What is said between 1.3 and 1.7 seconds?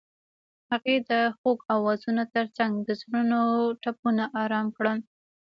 خوږ